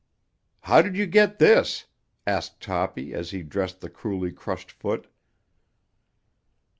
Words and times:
"How 0.61 0.81
did 0.81 0.97
you 0.97 1.05
get 1.05 1.37
this?" 1.37 1.85
asked 2.25 2.59
Toppy, 2.59 3.13
as 3.13 3.29
he 3.29 3.43
dressed 3.43 3.81
the 3.81 3.89
cruelly 3.91 4.31
crushed 4.31 4.71
foot. 4.71 5.05